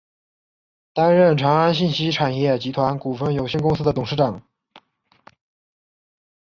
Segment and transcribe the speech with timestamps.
[0.95, 4.41] 担任长安信息产业集团股份有限公司董事长。